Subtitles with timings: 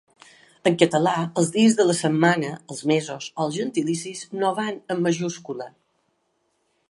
[0.69, 5.07] En català els dies de la setmana, els mesos o els gentilicis no van en
[5.09, 5.69] majúscula.